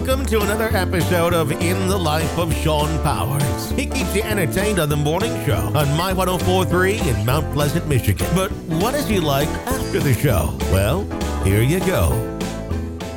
[0.00, 3.70] welcome to another episode of In the Life of Shawn Powers.
[3.72, 8.26] He keeps you entertained on the morning show on My 1043 in Mount Pleasant, Michigan.
[8.34, 8.50] But
[8.80, 10.56] what is he like after the show?
[10.72, 11.04] Well,
[11.44, 12.39] here you go.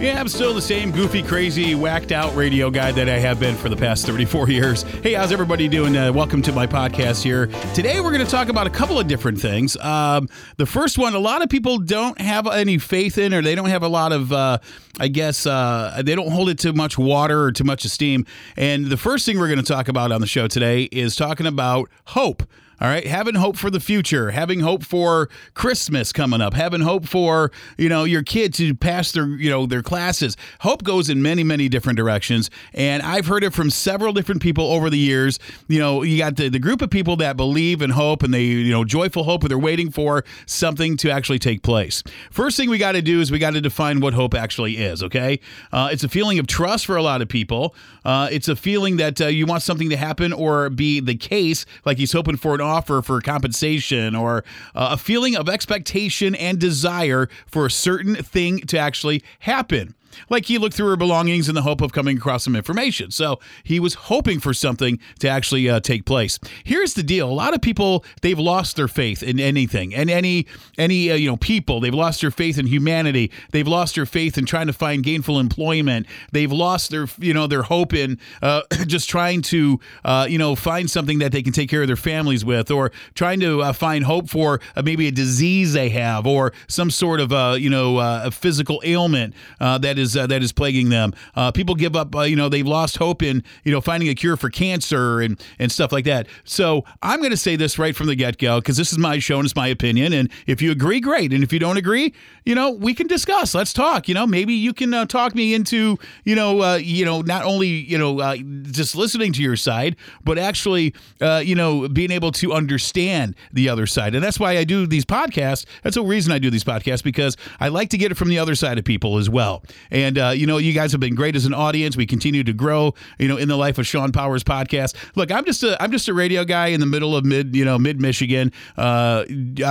[0.03, 3.55] Yeah, I'm still the same goofy, crazy, whacked out radio guy that I have been
[3.55, 4.81] for the past 34 years.
[4.81, 5.95] Hey, how's everybody doing?
[5.95, 7.47] Uh, welcome to my podcast here.
[7.73, 9.77] Today, we're going to talk about a couple of different things.
[9.77, 10.27] Um,
[10.57, 13.69] the first one, a lot of people don't have any faith in, or they don't
[13.69, 14.57] have a lot of, uh,
[14.99, 18.25] I guess, uh, they don't hold it to much water or too much esteem.
[18.57, 21.45] And the first thing we're going to talk about on the show today is talking
[21.45, 22.43] about hope.
[22.83, 27.07] All right, having hope for the future, having hope for Christmas coming up, having hope
[27.07, 30.35] for you know your kid to pass their you know their classes.
[30.59, 34.69] Hope goes in many many different directions, and I've heard it from several different people
[34.69, 35.39] over the years.
[35.69, 38.43] You know, you got the, the group of people that believe in hope and they
[38.43, 42.03] you know joyful hope, and they're waiting for something to actually take place.
[42.31, 45.01] First thing we got to do is we got to define what hope actually is.
[45.01, 45.39] Okay,
[45.71, 47.75] uh, it's a feeling of trust for a lot of people.
[48.03, 51.65] Uh, it's a feeling that uh, you want something to happen or be the case,
[51.85, 54.43] like he's hoping for an offer for compensation or
[54.73, 59.95] uh, a feeling of expectation and desire for a certain thing to actually happen.
[60.29, 63.11] Like he looked through her belongings in the hope of coming across some information.
[63.11, 66.39] So he was hoping for something to actually uh, take place.
[66.63, 70.47] Here's the deal: a lot of people they've lost their faith in anything and any
[70.77, 71.79] any uh, you know people.
[71.79, 73.31] They've lost their faith in humanity.
[73.51, 76.07] They've lost their faith in trying to find gainful employment.
[76.31, 80.55] They've lost their you know their hope in uh, just trying to uh, you know
[80.55, 83.73] find something that they can take care of their families with, or trying to uh,
[83.73, 87.99] find hope for uh, maybe a disease they have, or some sort of you know
[87.99, 91.13] a physical ailment that is is uh, that is plaguing them.
[91.35, 92.15] Uh, people give up.
[92.15, 95.41] Uh, you know, they've lost hope in you know finding a cure for cancer and
[95.57, 96.27] and stuff like that.
[96.43, 99.19] So I'm going to say this right from the get go because this is my
[99.19, 100.13] show and it's my opinion.
[100.13, 101.33] And if you agree, great.
[101.33, 102.13] And if you don't agree,
[102.45, 103.55] you know, we can discuss.
[103.55, 104.07] Let's talk.
[104.07, 107.45] You know, maybe you can uh, talk me into you know uh, you know not
[107.45, 108.35] only you know
[108.71, 113.87] just listening to your side, but actually you know being able to understand the other
[113.87, 114.13] side.
[114.15, 115.65] And that's why I do these podcasts.
[115.81, 118.39] That's the reason I do these podcasts because I like to get it from the
[118.39, 119.63] other side of people as well.
[119.93, 121.95] And uh, you know, you guys have been great as an audience.
[121.95, 122.95] We continue to grow.
[123.19, 124.95] You know, in the life of Shawn Powers podcast.
[125.15, 127.63] Look, I'm just a I'm just a radio guy in the middle of mid you
[127.63, 129.23] know mid Michigan, uh,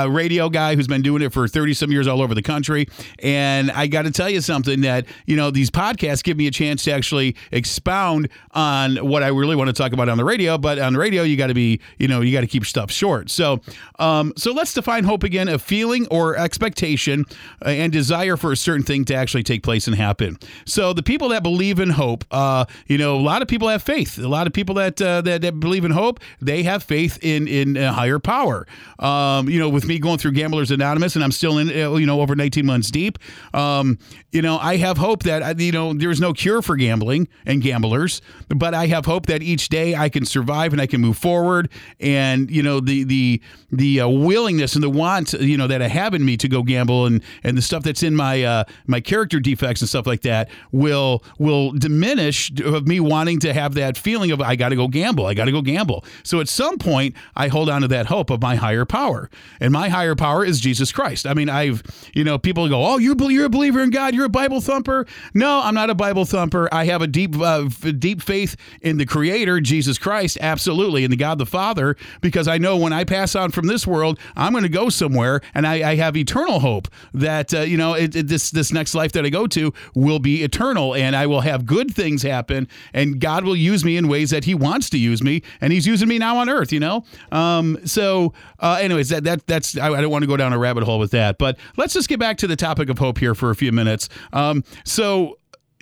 [0.09, 2.89] radio guy who's been doing it for 30 some years all over the country.
[3.19, 6.53] And I got to tell you something that you know these podcasts give me a
[6.53, 10.57] chance to actually expound on what I really want to talk about on the radio.
[10.57, 12.93] But on the radio, you got to be you know you got to keep stuff
[12.93, 13.29] short.
[13.29, 13.61] So
[13.99, 17.25] um, so let's define hope again: a feeling or expectation
[17.67, 20.39] uh, and desire for a certain thing to actually take place and happen happen.
[20.67, 23.83] So the people that believe in hope, uh, you know, a lot of people have
[23.83, 24.19] faith.
[24.19, 27.49] A lot of people that uh, that, that, believe in hope, they have faith in
[27.49, 28.67] in a higher power.
[28.99, 32.07] Um, you know, with me going through Gamblers Anonymous, and I'm still in, uh, you
[32.07, 33.19] know, over 19 months deep.
[33.55, 33.99] Um,
[34.33, 37.63] you know, I have hope that uh, you know there's no cure for gambling and
[37.63, 41.17] gamblers, but I have hope that each day I can survive and I can move
[41.17, 43.41] forward, and you know the the
[43.71, 46.63] the uh, willingness and the want you know that I have in me to go
[46.63, 50.07] gamble and and the stuff that's in my uh, my character defects and stuff stuff
[50.11, 54.71] like that will will diminish of me wanting to have that feeling of I got
[54.71, 56.05] to go gamble, I got to go gamble.
[56.25, 59.31] So at some point, I hold on to that hope of my higher power,
[59.61, 61.27] and my higher power is Jesus Christ.
[61.27, 61.83] I mean, I've
[62.15, 65.07] you know people go, oh, you're you're a believer in God, you're a Bible thumper.
[65.35, 66.69] No, I'm not a Bible thumper.
[66.73, 67.69] I have a deep uh,
[67.99, 72.59] deep faith in the Creator, Jesus Christ, absolutely, and the God the Father, because I
[72.59, 75.91] know when I pass on from this world, I'm going to go somewhere, and I,
[75.91, 79.25] I have eternal hope that uh, you know it, it, this this next life that
[79.25, 83.45] I go to will be eternal and I will have good things happen and God
[83.45, 86.19] will use me in ways that he wants to use me and he's using me
[86.19, 87.05] now on earth, you know?
[87.31, 90.59] Um, so uh, anyways, that, that that's, I, I, don't want to go down a
[90.59, 93.35] rabbit hole with that, but let's just get back to the topic of hope here
[93.35, 94.09] for a few minutes.
[94.33, 95.39] Um, so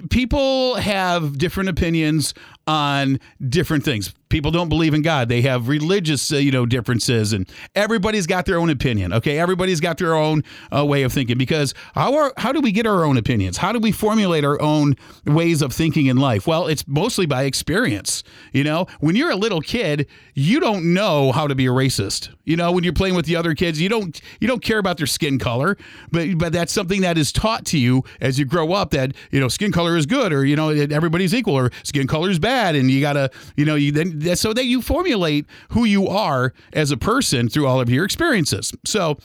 [0.08, 2.34] people have different opinions
[2.66, 4.14] on different things.
[4.30, 5.28] People don't believe in God.
[5.28, 9.12] They have religious, uh, you know, differences, and everybody's got their own opinion.
[9.12, 10.42] Okay, everybody's got their own
[10.74, 11.36] uh, way of thinking.
[11.36, 13.58] Because how are, how do we get our own opinions?
[13.58, 14.96] How do we formulate our own
[15.26, 16.46] ways of thinking in life?
[16.46, 18.22] Well, it's mostly by experience.
[18.52, 22.30] You know, when you're a little kid, you don't know how to be a racist.
[22.44, 24.96] You know, when you're playing with the other kids, you don't you don't care about
[24.96, 25.76] their skin color,
[26.10, 28.90] but but that's something that is taught to you as you grow up.
[28.90, 32.30] That you know, skin color is good, or you know, everybody's equal, or skin color
[32.30, 36.06] is bad and you gotta you know you then so that you formulate who you
[36.08, 39.18] are as a person through all of your experiences so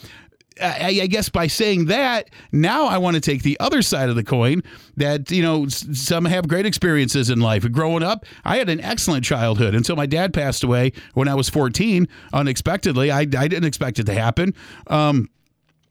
[0.61, 4.15] I, I, guess by saying that, now I want to take the other side of
[4.15, 4.63] the coin
[4.95, 7.69] that, you know, some have great experiences in life.
[7.71, 11.49] Growing up, I had an excellent childhood until my dad passed away when I was
[11.49, 13.11] 14 unexpectedly.
[13.11, 14.53] I, I didn't expect it to happen.
[14.87, 15.29] Um,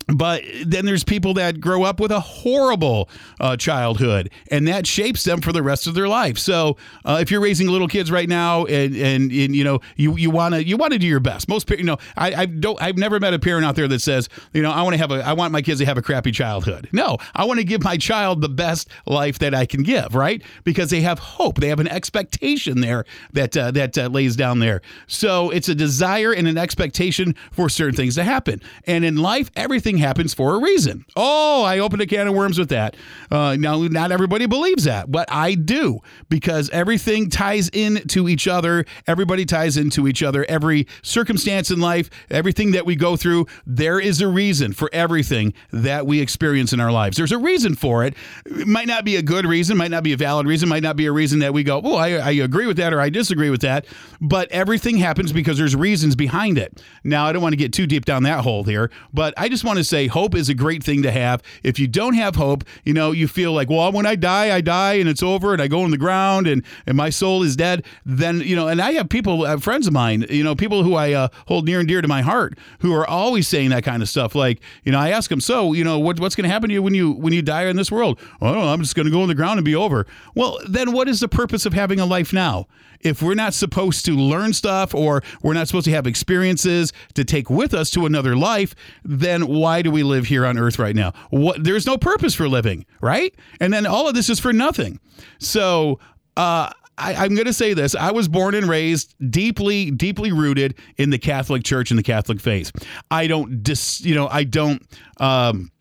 [0.07, 3.09] but then there's people that grow up with a horrible
[3.41, 6.39] uh, childhood and that shapes them for the rest of their life.
[6.39, 10.17] So uh, if you're raising little kids right now and and, and you know you
[10.17, 11.49] you want to you want to do your best.
[11.49, 14.29] Most you know I, I don't I've never met a parent out there that says
[14.53, 16.33] you know I want to have a I want my kids to have a crappy
[16.33, 16.89] childhood.
[16.93, 20.43] No I want to give my child the best life that I can give right?
[20.65, 21.61] Because they have hope.
[21.61, 24.83] They have an expectation there that uh, that uh, lays down there.
[25.07, 28.61] So it's a desire and an expectation for certain things to happen.
[28.87, 31.05] And in life everything everything happens for a reason.
[31.17, 32.97] Oh, I opened a can of worms with that.
[33.31, 38.85] Uh, now, not everybody believes that, but I do because everything ties into each other.
[39.07, 40.45] Everybody ties into each other.
[40.49, 45.55] Every circumstance in life, everything that we go through, there is a reason for everything
[45.73, 47.17] that we experience in our lives.
[47.17, 48.15] There's a reason for it.
[48.47, 50.97] It might not be a good reason, might not be a valid reason, might not
[50.97, 53.51] be a reason that we go, oh, I, I agree with that or I disagree
[53.51, 53.87] with that.
[54.21, 56.83] But everything happens because there's reasons behind it.
[57.05, 59.65] Now, I don't want to get too deep down that hole here, but I just
[59.65, 61.43] want to say hope is a great thing to have.
[61.63, 64.61] If you don't have hope, you know, you feel like, well, when I die, I
[64.61, 67.57] die and it's over and I go in the ground and, and my soul is
[67.57, 70.83] dead, then, you know, and I have people, uh, friends of mine, you know, people
[70.83, 73.85] who I uh, hold near and dear to my heart who are always saying that
[73.85, 74.35] kind of stuff.
[74.35, 76.75] Like, you know, I ask them, so, you know, what, what's going to happen to
[76.75, 78.19] you when you, when you die in this world?
[78.41, 80.07] Oh, I'm just going to go in the ground and be over.
[80.35, 82.67] Well, then what is the purpose of having a life now?
[83.01, 87.23] If we're not supposed to learn stuff or we're not supposed to have experiences to
[87.23, 90.95] take with us to another life, then why do we live here on earth right
[90.95, 91.13] now?
[91.31, 93.35] What there's no purpose for living, right?
[93.61, 95.01] And then all of this is for nothing.
[95.39, 96.01] So
[96.37, 97.95] uh I, am going to say this.
[97.95, 102.41] I was born and raised deeply, deeply rooted in the Catholic Church and the Catholic
[102.41, 102.71] faith.
[103.11, 104.83] I don't dis, you know, I don't
[105.19, 105.73] um,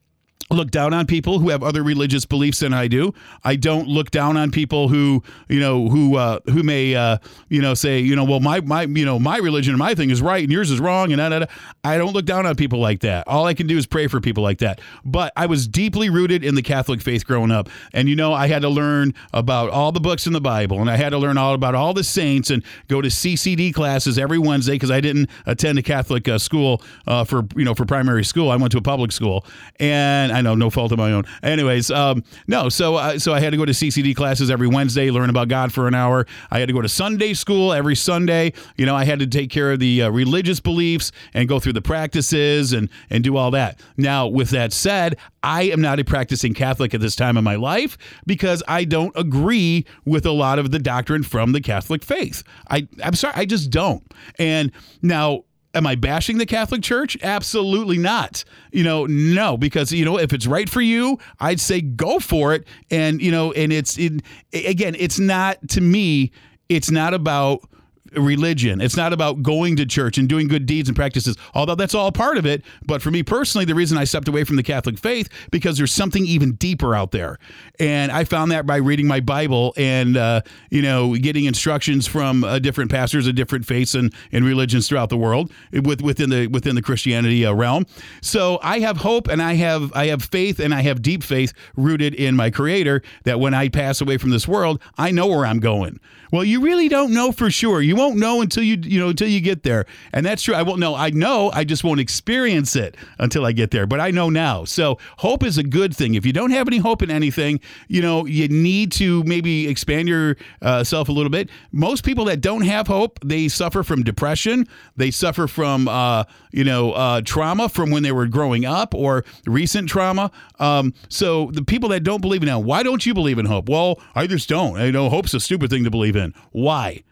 [0.50, 3.14] look down on people who have other religious beliefs than I do.
[3.44, 7.18] I don't look down on people who, you know, who uh, who may, uh,
[7.50, 10.10] you know, say, you know, well, my my, you know, my religion and my thing
[10.10, 11.46] is right and yours is wrong, and da, da, da.
[11.84, 13.28] I don't look down on people like that.
[13.28, 14.82] All I can do is pray for people like that.
[15.06, 18.48] But I was deeply rooted in the Catholic faith growing up, and you know, I
[18.48, 21.38] had to learn about all the books in the Bible, and I had to learn
[21.38, 25.30] all about all the saints, and go to CCD classes every Wednesday because I didn't
[25.46, 28.52] attend a Catholic uh, school uh, for you know for primary school.
[28.52, 29.46] I went to a public school,
[29.80, 31.26] and I know, no fault of my own.
[31.42, 35.10] Anyways, um, no, so uh, so I had to go to CCD classes every Wednesday,
[35.12, 36.26] learn about God for an hour.
[36.52, 38.54] I had to go to Sunday school every Sunday.
[38.78, 41.74] You know, I had to take care of the uh, religious beliefs and go through
[41.74, 43.80] the practices and and do all that.
[43.98, 47.56] Now, with that said, I am not a practicing Catholic at this time in my
[47.56, 52.44] life because I don't agree with a lot of the doctrine from the Catholic faith.
[52.70, 54.04] I I'm sorry, I just don't.
[54.40, 54.72] And
[55.02, 55.44] now
[55.76, 57.18] Am I bashing the Catholic Church?
[57.24, 58.44] Absolutely not.
[58.72, 62.54] You know, no, because you know if it's right for you, I'd say go for
[62.54, 62.68] it.
[62.92, 64.22] And you know, and it's it,
[64.54, 66.32] again, it's not to me.
[66.70, 67.68] It's not about
[68.16, 68.82] religion.
[68.82, 72.12] It's not about going to church and doing good deeds and practices, although that's all
[72.12, 72.64] part of it.
[72.86, 75.92] But for me personally, the reason I stepped away from the Catholic faith because there's
[75.92, 77.40] something even deeper out there,
[77.80, 82.44] and I found that by reading my Bible and uh, you know getting instructions from
[82.44, 86.48] uh, different pastors of different faiths and, and religions throughout the world with, within the
[86.48, 87.86] within the Christianity uh, realm.
[88.22, 91.54] So I have hope and I have I have faith and I have deep faith
[91.76, 95.46] rooted in my Creator that when I pass away from this world, I know where
[95.46, 96.00] I'm going.
[96.32, 97.82] Well, you really don't know for sure.
[97.82, 100.56] You won't know until you you know until you get there, and that's true.
[100.56, 100.96] I won't know.
[100.96, 101.52] I know.
[101.54, 103.88] I just won't experience it until I get there.
[103.88, 104.66] But I know now.
[104.66, 106.16] So hope is a good thing.
[106.16, 110.08] If you don't have any hope in anything, you know you need to maybe expand
[110.10, 111.50] yourself uh, a little bit.
[111.72, 114.68] Most people that don't have hope, they suffer from depression.
[114.98, 119.24] They suffer from uh, you know uh, trauma from when they were growing up or
[119.46, 120.30] recent trauma.
[120.60, 123.70] Um, so the people that don't believe in now, why don't you believe in hope?
[123.70, 124.78] Well, I just don't.
[124.78, 126.34] I know hope's a stupid thing to believe in.
[126.52, 127.04] Why?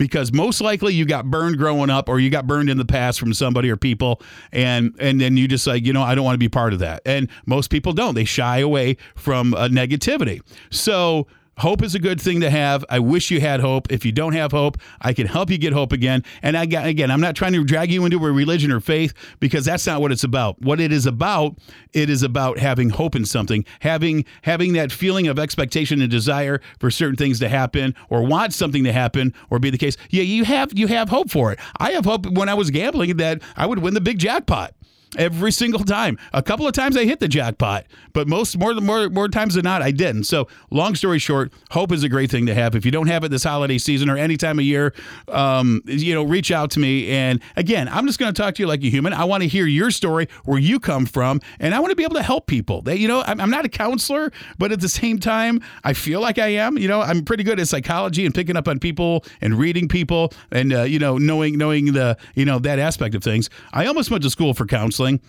[0.00, 3.20] Because most likely you got burned growing up or you got burned in the past
[3.20, 6.36] from somebody or people and and then you just like, you know, I don't want
[6.36, 7.02] to be part of that.
[7.04, 8.14] And most people don't.
[8.14, 10.40] They shy away from uh, negativity.
[10.70, 11.26] So
[11.60, 12.86] Hope is a good thing to have.
[12.88, 13.92] I wish you had hope.
[13.92, 16.24] If you don't have hope, I can help you get hope again.
[16.42, 19.12] And I got, again, I'm not trying to drag you into a religion or faith
[19.40, 20.58] because that's not what it's about.
[20.62, 21.58] What it is about,
[21.92, 26.62] it is about having hope in something, having having that feeling of expectation and desire
[26.78, 29.98] for certain things to happen or want something to happen or be the case.
[30.08, 31.58] Yeah, you have you have hope for it.
[31.76, 34.72] I have hope when I was gambling that I would win the big jackpot
[35.18, 36.18] every single time.
[36.32, 39.64] A couple of times I hit the jackpot, but most more more more times than
[39.64, 40.24] not I didn't.
[40.24, 42.74] So long story short, hope is a great thing to have.
[42.74, 44.94] If you don't have it this holiday season or any time of year,
[45.28, 47.08] um, you know, reach out to me.
[47.10, 49.12] And again, I'm just going to talk to you like a human.
[49.12, 52.04] I want to hear your story, where you come from, and I want to be
[52.04, 52.82] able to help people.
[52.82, 56.20] That you know, I'm, I'm not a counselor, but at the same time, I feel
[56.20, 56.78] like I am.
[56.78, 60.32] You know, I'm pretty good at psychology and picking up on people and reading people
[60.52, 63.50] and uh, you know knowing knowing the you know that aspect of things.
[63.72, 65.20] I almost went to school for counseling counseling.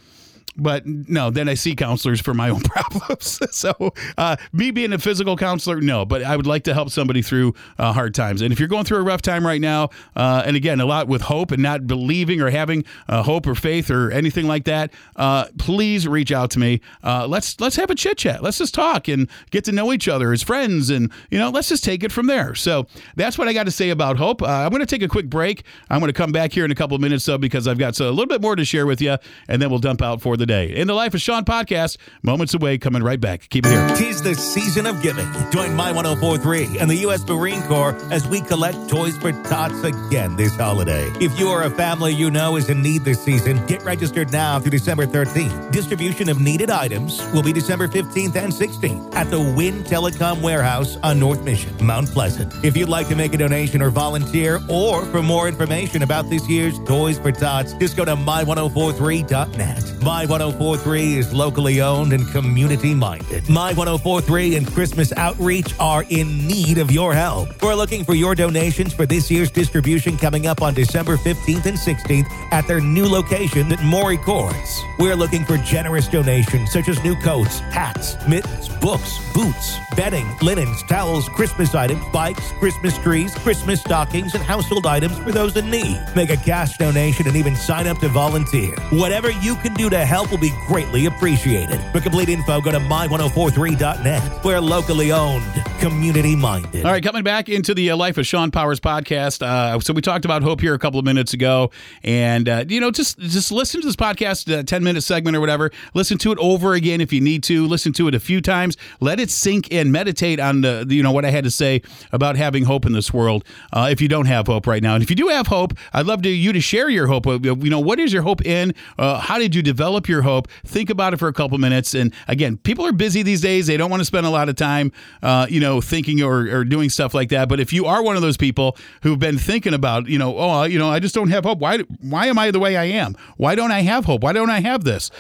[0.58, 3.40] But no, then I see counselors for my own problems.
[3.52, 7.22] so, uh, me being a physical counselor, no, but I would like to help somebody
[7.22, 8.42] through uh, hard times.
[8.42, 11.08] And if you're going through a rough time right now, uh, and again, a lot
[11.08, 14.92] with hope and not believing or having uh, hope or faith or anything like that,
[15.16, 16.82] uh, please reach out to me.
[17.04, 18.44] Uh, let's let's have a chit chat.
[18.44, 21.70] Let's just talk and get to know each other as friends, and you know, let's
[21.70, 22.56] just take it from there.
[22.56, 24.42] So that's what I got to say about hope.
[24.42, 25.64] I'm going to take a quick break.
[25.90, 28.00] I'm going to come back here in a couple of minutes, though, because I've got
[28.00, 29.18] a little bit more to share with you,
[29.48, 30.76] and then we'll dump out for the day.
[30.76, 33.48] In the Life of Shawn podcast, moments away, coming right back.
[33.50, 33.96] Keep it here.
[33.96, 35.28] Tis the season of giving.
[35.52, 37.26] Join My 1043 and the U.S.
[37.28, 41.10] Marine Corps as we collect toys for tots again this holiday.
[41.22, 44.60] If you or a family you know is in need this season, get registered now
[44.60, 45.72] through December 13th.
[45.72, 50.98] Distribution of needed items will be December 15th and 16th at the Winn Telecom Warehouse
[51.04, 52.52] on North Mission, Mount Pleasant.
[52.66, 56.50] If you'd like to make a donation or volunteer, or for more information about this
[56.50, 60.02] year's Toys for Tots, just go to my1043.net.
[60.02, 63.50] My oh 1043 is locally owned and community minded.
[63.50, 67.62] My 1043 and Christmas Outreach are in need of your help.
[67.62, 71.78] We're looking for your donations for this year's distribution coming up on December 15th and
[71.78, 74.82] 16th at their new location at Maury Courts.
[74.98, 80.82] We're looking for generous donations such as new coats, hats, mittens, books, boots, bedding, linens,
[80.84, 86.02] towels, Christmas items, bikes, Christmas trees, Christmas stockings, and household items for those in need.
[86.16, 88.74] Make a cash donation and even sign up to volunteer.
[88.92, 91.80] Whatever you can do to help will be greatly appreciated.
[91.92, 94.44] For complete info, go to my1043.net.
[94.44, 96.86] We're locally owned, community minded.
[96.86, 99.42] All right, coming back into the uh, Life of Shawn Powers podcast.
[99.42, 101.72] Uh, so we talked about hope here a couple of minutes ago,
[102.04, 105.40] and uh, you know, just just listen to this podcast, uh, ten minute segment or
[105.40, 105.72] whatever.
[105.96, 107.66] Listen to it over again if you need to.
[107.66, 108.78] Listen to it a few times.
[109.00, 109.92] Let it sink in.
[109.92, 113.12] Meditate on the you know what I had to say about having hope in this
[113.12, 113.44] world.
[113.74, 116.06] Uh, if you don't have hope right now, and if you do have hope, I'd
[116.06, 117.26] love to you to share your hope.
[117.26, 118.76] You know, what is your hope in?
[119.00, 120.48] Uh, how did you develop your hope?
[120.64, 121.96] Think about it for a couple minutes.
[121.96, 123.66] And again, people are busy these days.
[123.66, 124.92] They don't want to spend a lot of time,
[125.24, 127.48] uh, you know, thinking or, or doing stuff like that.
[127.48, 130.64] But if you are one of those people who've been thinking about, you know, oh,
[130.64, 131.60] you know, I just don't have hope.
[131.60, 131.80] Why?
[132.02, 133.16] Why am I the way I am?
[133.38, 134.24] Why don't I have hope?
[134.24, 135.12] Why don't I have this?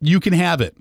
[0.00, 0.76] You can have it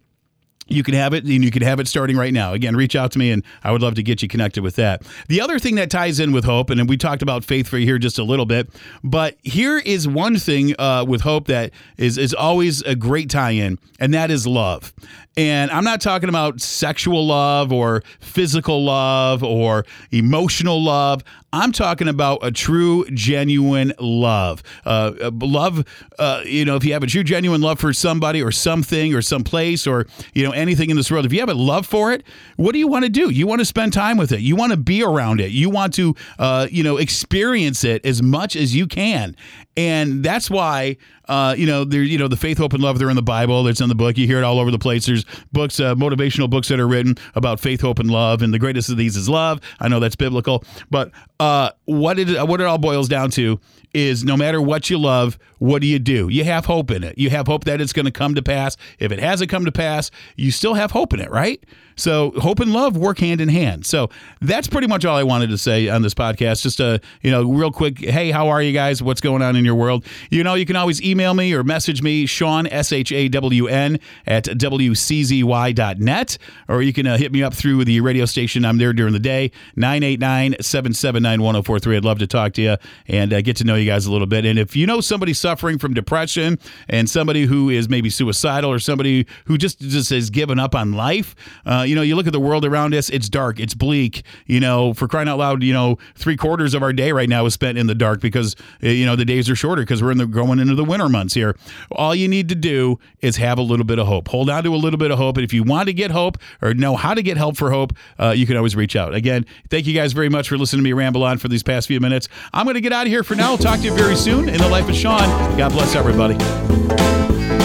[0.69, 2.53] you can have it and you can have it starting right now.
[2.53, 5.01] Again, reach out to me and I would love to get you connected with that.
[5.27, 7.97] The other thing that ties in with hope, and we talked about faith for here
[7.97, 8.69] just a little bit,
[9.03, 13.51] but here is one thing uh, with hope that is, is always a great tie
[13.51, 14.93] in, and that is love.
[15.39, 21.23] And I'm not talking about sexual love or physical love or emotional love.
[21.53, 24.61] I'm talking about a true, genuine love.
[24.85, 25.85] Uh, love,
[26.19, 29.21] uh, you know, if you have a true, genuine love for somebody or something or
[29.21, 32.11] some place or, you know, anything in this world, if you have a love for
[32.11, 32.25] it,
[32.57, 33.29] what do you want to do?
[33.29, 34.41] You want to spend time with it.
[34.41, 35.51] You want to be around it.
[35.51, 39.37] You want to, uh, you know, experience it as much as you can.
[39.77, 40.97] And that's why
[41.29, 42.97] uh, you know, there, you know, the faith, hope, and love.
[42.97, 43.67] They're in the Bible.
[43.67, 44.17] It's in the book.
[44.17, 45.05] You hear it all over the place.
[45.05, 48.41] There's books, uh, motivational books that are written about faith, hope, and love.
[48.41, 49.61] And the greatest of these is love.
[49.79, 53.59] I know that's biblical, but uh, what it what it all boils down to
[53.93, 56.29] is no matter what you love, what do you do?
[56.29, 57.17] You have hope in it.
[57.17, 58.77] You have hope that it's going to come to pass.
[58.97, 61.63] If it hasn't come to pass, you still have hope in it, right?
[61.99, 63.85] So hope and love work hand in hand.
[63.85, 66.63] So that's pretty much all I wanted to say on this podcast.
[66.63, 67.99] Just a you know real quick.
[67.99, 69.03] Hey, how are you guys?
[69.03, 70.05] What's going on in your world?
[70.29, 73.67] You know, you can always email me or message me, Shawn S H A W
[73.67, 76.37] N at wczy.net,
[76.69, 78.63] or you can uh, hit me up through the radio station.
[78.63, 81.97] I'm there during the day, 989-779-1043.
[81.97, 82.77] I'd love to talk to you
[83.07, 84.45] and uh, get to know you guys a little bit.
[84.45, 88.79] And if you know somebody suffering from depression and somebody who is maybe suicidal or
[88.79, 91.35] somebody who just just has given up on life.
[91.65, 94.23] Uh, you know, you look at the world around us, it's dark, it's bleak.
[94.45, 97.45] You know, for crying out loud, you know, three quarters of our day right now
[97.45, 100.11] is spent in the dark because, eh, you know, the days are shorter because we're
[100.11, 101.55] in the going into the winter months here.
[101.91, 104.27] All you need to do is have a little bit of hope.
[104.29, 105.37] Hold on to a little bit of hope.
[105.37, 107.93] And if you want to get hope or know how to get help for hope,
[108.19, 109.13] uh, you can always reach out.
[109.13, 111.87] Again, thank you guys very much for listening to me ramble on for these past
[111.87, 112.29] few minutes.
[112.53, 113.51] I'm going to get out of here for now.
[113.51, 115.21] I'll talk to you very soon in the life of Shawn.
[115.55, 116.33] God bless everybody.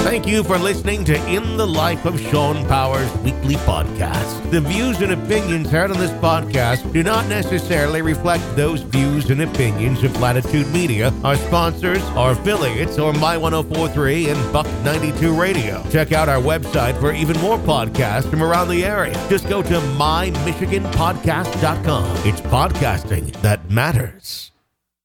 [0.04, 4.50] Thank you for listening to In the Life of Shawn Powers weekly podcast.
[4.50, 9.40] The views and opinions heard on this podcast do not necessarily reflect those views and
[9.40, 15.82] opinions of Latitude Media, our sponsors, our affiliates, or My 1043 and Buck 92 Radio.
[15.88, 19.14] Check out our website for even more podcasts from around the area.
[19.30, 22.16] Just go to mymichiganpodcast.com.
[22.26, 24.50] It's podcasting that matters.